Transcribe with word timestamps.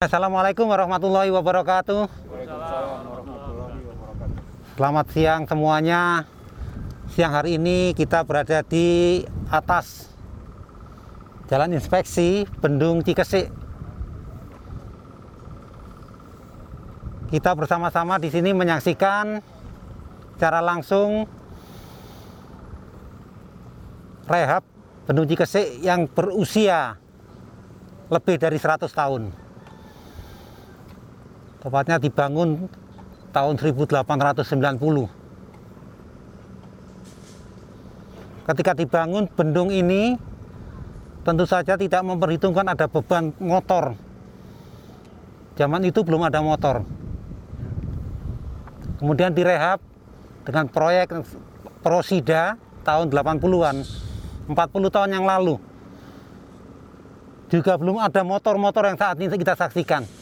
Assalamualaikum 0.00 0.64
warahmatullahi 0.64 1.28
wabarakatuh. 1.28 2.08
Selamat 4.72 5.06
siang 5.12 5.44
semuanya. 5.44 6.24
Siang 7.12 7.28
hari 7.36 7.60
ini 7.60 7.92
kita 7.92 8.24
berada 8.24 8.64
di 8.64 9.20
atas 9.52 10.08
Jalan 11.52 11.76
Inspeksi 11.76 12.48
Bendung 12.64 13.04
Cikesik. 13.04 13.52
Kita 17.28 17.52
bersama-sama 17.52 18.16
di 18.16 18.32
sini 18.32 18.56
menyaksikan 18.56 19.36
secara 20.32 20.64
langsung 20.64 21.28
rehab 24.24 24.64
Bendung 25.04 25.28
Cikesik 25.28 25.84
yang 25.84 26.08
berusia 26.08 26.96
lebih 28.08 28.40
dari 28.40 28.56
100 28.56 28.88
tahun. 28.88 29.49
Tepatnya 31.60 32.00
dibangun 32.00 32.72
tahun 33.36 33.60
1890. 33.60 34.48
Ketika 38.48 38.72
dibangun 38.72 39.28
bendung 39.28 39.68
ini 39.68 40.16
tentu 41.20 41.44
saja 41.44 41.76
tidak 41.76 42.00
memperhitungkan 42.00 42.64
ada 42.64 42.88
beban 42.88 43.36
motor. 43.36 43.92
Zaman 45.60 45.84
itu 45.84 46.00
belum 46.00 46.24
ada 46.24 46.40
motor. 46.40 46.80
Kemudian 48.96 49.36
direhab 49.36 49.84
dengan 50.48 50.64
proyek 50.72 51.12
Prosida 51.84 52.56
tahun 52.84 53.12
80-an, 53.12 53.76
40 54.48 54.96
tahun 54.96 55.10
yang 55.12 55.28
lalu. 55.28 55.60
Juga 57.52 57.76
belum 57.76 58.00
ada 58.00 58.24
motor-motor 58.24 58.88
yang 58.88 58.96
saat 58.96 59.20
ini 59.20 59.28
kita 59.32 59.56
saksikan. 59.56 60.19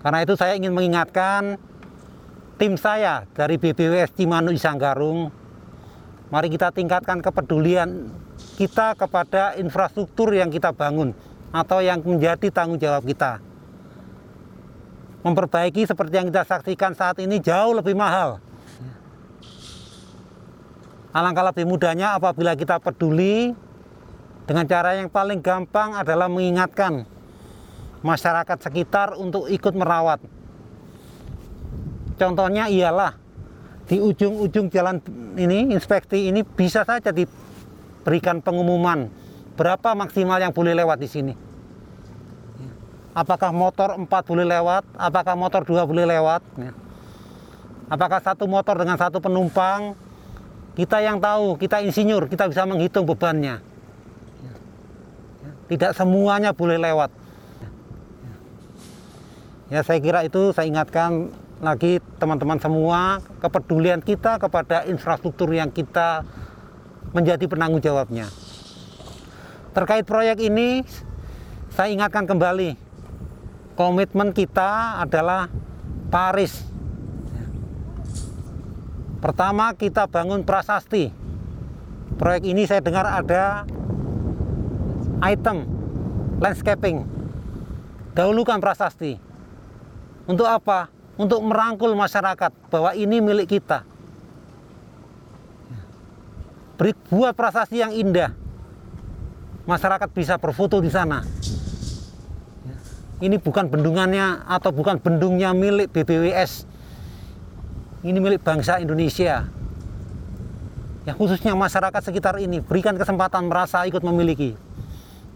Karena 0.00 0.24
itu 0.24 0.32
saya 0.32 0.56
ingin 0.56 0.72
mengingatkan 0.72 1.60
tim 2.56 2.76
saya 2.80 3.28
dari 3.36 3.60
BBWS 3.60 4.16
Cimanu 4.16 4.48
Isanggarung, 4.48 5.28
mari 6.32 6.48
kita 6.48 6.72
tingkatkan 6.72 7.20
kepedulian 7.20 8.08
kita 8.56 8.96
kepada 8.96 9.60
infrastruktur 9.60 10.32
yang 10.32 10.48
kita 10.48 10.72
bangun 10.72 11.12
atau 11.52 11.84
yang 11.84 12.00
menjadi 12.00 12.48
tanggung 12.48 12.80
jawab 12.80 13.04
kita. 13.04 13.44
Memperbaiki 15.20 15.84
seperti 15.84 16.16
yang 16.16 16.32
kita 16.32 16.48
saksikan 16.48 16.96
saat 16.96 17.20
ini 17.20 17.36
jauh 17.36 17.76
lebih 17.76 17.92
mahal. 17.92 18.40
Alangkah 21.12 21.44
lebih 21.52 21.68
mudahnya 21.68 22.16
apabila 22.16 22.56
kita 22.56 22.80
peduli 22.80 23.52
dengan 24.48 24.64
cara 24.64 24.96
yang 24.96 25.12
paling 25.12 25.44
gampang 25.44 25.92
adalah 25.92 26.30
mengingatkan 26.30 27.04
masyarakat 28.00 28.58
sekitar 28.60 29.16
untuk 29.16 29.48
ikut 29.48 29.74
merawat. 29.76 30.20
Contohnya 32.16 32.68
ialah 32.68 33.16
di 33.88 33.96
ujung-ujung 33.98 34.68
jalan 34.68 35.00
ini, 35.34 35.72
inspeksi 35.72 36.28
ini 36.28 36.44
bisa 36.44 36.84
saja 36.84 37.10
diberikan 37.10 38.44
pengumuman 38.44 39.08
berapa 39.56 39.92
maksimal 39.96 40.40
yang 40.40 40.52
boleh 40.52 40.72
lewat 40.72 40.98
di 41.00 41.08
sini. 41.08 41.34
Apakah 43.10 43.50
motor 43.50 43.98
4 43.98 44.06
boleh 44.06 44.46
lewat, 44.46 44.86
apakah 44.94 45.34
motor 45.34 45.66
2 45.66 45.82
boleh 45.82 46.06
lewat. 46.06 46.42
Ya. 46.56 46.72
Apakah 47.90 48.22
satu 48.22 48.46
motor 48.46 48.78
dengan 48.78 48.94
satu 48.94 49.18
penumpang, 49.18 49.98
kita 50.78 51.02
yang 51.02 51.18
tahu, 51.18 51.58
kita 51.58 51.82
insinyur, 51.82 52.30
kita 52.30 52.46
bisa 52.46 52.62
menghitung 52.62 53.02
bebannya. 53.04 53.58
Ya. 54.46 54.54
Tidak 55.74 55.90
semuanya 55.98 56.54
boleh 56.54 56.78
lewat. 56.78 57.19
Ya 59.70 59.86
saya 59.86 60.02
kira 60.02 60.26
itu 60.26 60.50
saya 60.50 60.66
ingatkan 60.66 61.30
lagi 61.62 62.02
teman-teman 62.18 62.58
semua 62.58 63.22
kepedulian 63.38 64.02
kita 64.02 64.42
kepada 64.42 64.82
infrastruktur 64.90 65.46
yang 65.54 65.70
kita 65.70 66.26
menjadi 67.14 67.46
penanggung 67.46 67.78
jawabnya. 67.78 68.26
Terkait 69.70 70.02
proyek 70.02 70.42
ini 70.42 70.82
saya 71.70 71.94
ingatkan 71.94 72.26
kembali 72.26 72.74
komitmen 73.78 74.34
kita 74.34 74.98
adalah 75.06 75.46
Paris. 76.10 76.66
Pertama 79.22 79.70
kita 79.78 80.10
bangun 80.10 80.42
prasasti. 80.42 81.14
Proyek 82.18 82.42
ini 82.42 82.66
saya 82.66 82.82
dengar 82.82 83.06
ada 83.06 83.62
item 85.22 85.62
landscaping. 86.42 87.06
Dahulukan 88.18 88.58
prasasti 88.58 89.29
untuk 90.24 90.48
apa? 90.48 90.88
Untuk 91.20 91.40
merangkul 91.44 91.92
masyarakat 91.92 92.52
bahwa 92.72 92.96
ini 92.96 93.20
milik 93.20 93.60
kita. 93.60 93.84
Beri, 96.80 96.96
buat 97.12 97.36
prasasti 97.36 97.84
yang 97.84 97.92
indah. 97.92 98.32
Masyarakat 99.68 100.08
bisa 100.16 100.40
berfoto 100.40 100.80
di 100.80 100.88
sana. 100.88 101.20
Ini 103.20 103.36
bukan 103.36 103.68
bendungannya 103.68 104.48
atau 104.48 104.72
bukan 104.72 104.96
bendungnya 104.96 105.52
milik 105.52 105.92
BBWS. 105.92 106.64
Ini 108.00 108.16
milik 108.16 108.40
bangsa 108.40 108.80
Indonesia. 108.80 109.44
Ya 111.04 111.12
khususnya 111.12 111.52
masyarakat 111.52 112.00
sekitar 112.00 112.40
ini 112.40 112.64
berikan 112.64 112.96
kesempatan 112.96 113.44
merasa 113.44 113.84
ikut 113.84 114.00
memiliki 114.00 114.56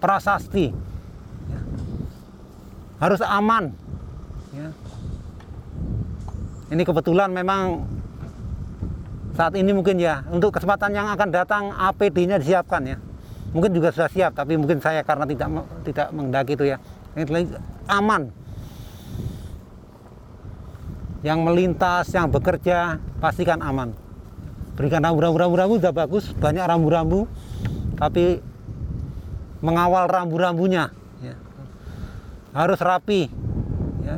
prasasti. 0.01 0.73
Harus 2.97 3.21
aman. 3.21 3.84
Ya 4.55 4.71
ini 6.73 6.83
kebetulan 6.83 7.31
memang 7.31 7.85
saat 9.35 9.55
ini 9.59 9.75
mungkin 9.75 9.99
ya 9.99 10.27
untuk 10.31 10.55
kesempatan 10.55 10.95
yang 10.95 11.07
akan 11.13 11.29
datang 11.31 11.65
APD-nya 11.71 12.43
disiapkan 12.43 12.83
ya. 12.87 12.97
Mungkin 13.55 13.71
juga 13.71 13.95
sudah 13.95 14.11
siap 14.11 14.33
tapi 14.35 14.59
mungkin 14.59 14.83
saya 14.83 15.07
karena 15.07 15.23
tidak 15.29 15.49
tidak 15.87 16.09
menghendaki 16.11 16.59
itu 16.59 16.65
ya. 16.75 16.77
Ini 17.15 17.47
aman. 17.87 18.33
Yang 21.23 21.39
melintas 21.41 22.07
yang 22.11 22.29
bekerja 22.29 22.99
pastikan 23.23 23.63
aman. 23.63 23.95
Berikan 24.75 25.07
rambu-rambu-rambu 25.07 25.79
sudah 25.79 25.95
bagus 25.95 26.35
banyak 26.35 26.67
rambu-rambu 26.67 27.31
tapi 27.95 28.43
mengawal 29.63 30.11
rambu-rambunya 30.11 30.91
ya. 31.23 31.39
harus 32.51 32.83
rapi 32.83 33.31
ya 34.05 34.17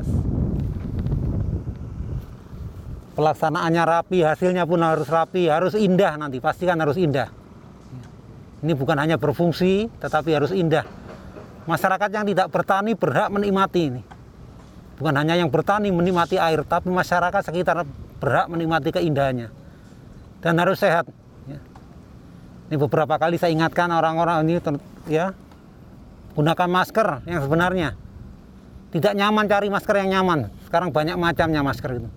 pelaksanaannya 3.16 3.82
rapi, 3.82 4.20
hasilnya 4.20 4.68
pun 4.68 4.84
harus 4.84 5.08
rapi, 5.08 5.48
harus 5.48 5.72
indah 5.72 6.20
nanti, 6.20 6.38
pastikan 6.38 6.76
harus 6.76 7.00
indah. 7.00 7.32
Ini 8.60 8.76
bukan 8.76 9.00
hanya 9.00 9.16
berfungsi, 9.16 9.88
tetapi 9.98 10.36
harus 10.36 10.52
indah. 10.52 10.84
Masyarakat 11.64 12.08
yang 12.12 12.24
tidak 12.28 12.46
bertani 12.52 12.92
berhak 12.92 13.32
menikmati 13.32 13.82
ini. 13.88 14.02
Bukan 15.00 15.16
hanya 15.16 15.34
yang 15.34 15.48
bertani 15.48 15.88
menikmati 15.90 16.36
air, 16.36 16.60
tapi 16.62 16.92
masyarakat 16.92 17.40
sekitar 17.40 17.82
berhak 18.20 18.46
menikmati 18.52 18.92
keindahannya. 18.92 19.48
Dan 20.44 20.54
harus 20.60 20.78
sehat. 20.78 21.08
Ya. 21.48 21.58
Ini 22.70 22.76
beberapa 22.76 23.16
kali 23.16 23.40
saya 23.40 23.52
ingatkan 23.52 23.88
orang-orang 23.92 24.44
ini, 24.44 24.60
ya, 25.08 25.32
gunakan 26.36 26.68
masker 26.68 27.24
yang 27.28 27.40
sebenarnya. 27.44 28.05
Tidak 28.94 29.12
nyaman 29.18 29.44
cari 29.50 29.66
masker 29.66 29.94
yang 29.98 30.10
nyaman. 30.20 30.48
Sekarang 30.68 30.94
banyak 30.94 31.18
macamnya 31.18 31.60
masker 31.60 31.98
itu. 31.98 32.08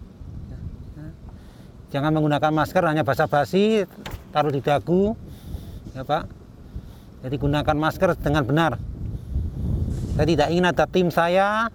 Jangan 1.90 2.14
menggunakan 2.14 2.54
masker 2.54 2.86
hanya 2.86 3.02
basa-basi 3.02 3.82
taruh 4.30 4.54
di 4.54 4.62
dagu 4.62 5.18
ya 5.98 6.06
Pak. 6.06 6.30
Jadi 7.26 7.36
gunakan 7.36 7.76
masker 7.76 8.14
dengan 8.22 8.46
benar. 8.46 8.72
Saya 10.14 10.28
tidak 10.30 10.48
ingin 10.54 10.66
ada 10.70 10.86
tim 10.86 11.08
saya 11.10 11.68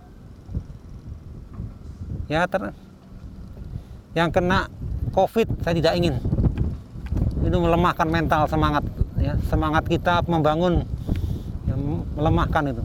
ya 2.30 2.48
ter, 2.48 2.72
yang 4.16 4.30
kena 4.30 4.70
covid 5.10 5.50
saya 5.66 5.74
tidak 5.74 5.98
ingin. 5.98 6.14
Itu 7.42 7.58
melemahkan 7.58 8.06
mental 8.06 8.46
semangat 8.46 8.86
ya 9.18 9.34
semangat 9.50 9.84
kita 9.90 10.22
membangun 10.30 10.86
ya, 11.66 11.74
melemahkan 12.14 12.70
itu 12.70 12.84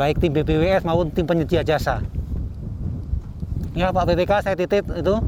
baik 0.00 0.16
tim 0.16 0.32
BPWS 0.32 0.88
maupun 0.88 1.12
tim 1.12 1.28
penyedia 1.28 1.60
jasa. 1.60 2.00
Ya 3.76 3.92
Pak 3.92 4.08
BPK 4.08 4.40
saya 4.40 4.56
titip 4.56 4.88
itu 4.96 5.20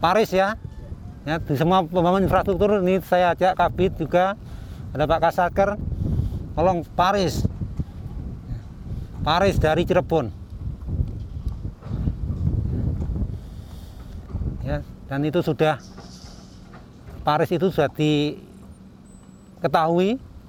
Paris 0.00 0.32
ya. 0.32 0.56
Ya, 1.28 1.36
di 1.36 1.52
semua 1.52 1.84
pembangunan 1.84 2.24
infrastruktur 2.24 2.80
ini 2.80 2.96
saya 3.04 3.36
ajak 3.36 3.60
Kabit 3.60 4.00
juga 4.00 4.40
ada 4.96 5.04
Pak 5.04 5.28
Kasaker 5.28 5.76
tolong 6.56 6.80
Paris. 6.96 7.44
Paris 9.20 9.60
dari 9.60 9.84
Cirebon. 9.84 10.32
Ya 14.64 14.80
dan 15.12 15.20
itu 15.28 15.44
sudah 15.44 15.76
Paris 17.20 17.52
itu 17.52 17.68
sudah 17.68 17.92
diketahui 17.92 18.40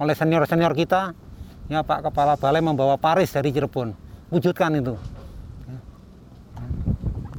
oleh 0.00 0.14
senior-senior 0.16 0.72
kita 0.72 1.12
ya 1.72 1.80
Pak 1.80 2.12
Kepala 2.12 2.36
Balai 2.36 2.60
membawa 2.60 3.00
Paris 3.00 3.32
dari 3.32 3.48
Cirebon. 3.48 3.96
Wujudkan 4.28 4.76
itu. 4.76 4.94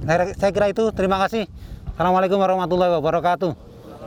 Ya. 0.10 0.34
Saya 0.34 0.50
kira 0.50 0.74
itu. 0.74 0.90
Terima 0.90 1.22
kasih. 1.22 1.46
Assalamualaikum 1.94 2.42
warahmatullahi 2.42 2.98
wabarakatuh. 2.98 3.73